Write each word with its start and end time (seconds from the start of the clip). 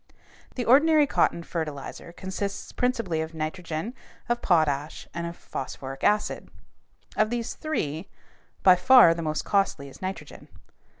The 0.55 0.65
ordinary 0.65 1.05
cotton 1.05 1.43
fertilizer 1.43 2.11
consists 2.11 2.71
principally 2.71 3.21
of 3.21 3.35
nitrogen, 3.35 3.93
of 4.29 4.41
potash, 4.41 5.07
and 5.13 5.27
of 5.27 5.37
phosphoric 5.37 6.03
acid. 6.03 6.49
Of 7.15 7.29
these 7.29 7.53
three, 7.53 8.09
by 8.63 8.77
far 8.77 9.13
the 9.13 9.21
most 9.21 9.45
costly 9.45 9.89
is 9.89 10.01
nitrogen. 10.01 10.47